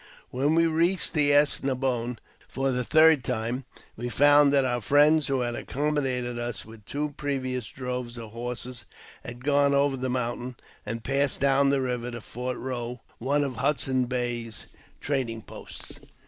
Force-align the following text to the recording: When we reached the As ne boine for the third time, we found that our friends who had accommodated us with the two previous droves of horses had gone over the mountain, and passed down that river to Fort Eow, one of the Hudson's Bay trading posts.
When 0.31 0.55
we 0.55 0.65
reached 0.65 1.13
the 1.13 1.31
As 1.31 1.61
ne 1.61 1.75
boine 1.75 2.17
for 2.47 2.71
the 2.71 2.83
third 2.83 3.23
time, 3.23 3.65
we 3.95 4.09
found 4.09 4.51
that 4.51 4.65
our 4.65 4.81
friends 4.81 5.27
who 5.27 5.41
had 5.41 5.53
accommodated 5.53 6.39
us 6.39 6.65
with 6.65 6.83
the 6.83 6.91
two 6.91 7.09
previous 7.17 7.67
droves 7.67 8.17
of 8.17 8.31
horses 8.31 8.85
had 9.23 9.43
gone 9.45 9.75
over 9.75 9.95
the 9.95 10.09
mountain, 10.09 10.55
and 10.87 11.03
passed 11.03 11.39
down 11.39 11.69
that 11.69 11.81
river 11.81 12.09
to 12.09 12.21
Fort 12.21 12.57
Eow, 12.57 13.01
one 13.19 13.43
of 13.43 13.53
the 13.53 13.59
Hudson's 13.59 14.07
Bay 14.07 14.49
trading 15.01 15.43
posts. 15.43 15.99